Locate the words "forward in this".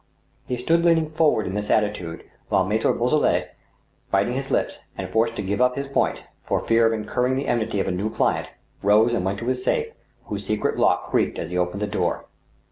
1.07-1.69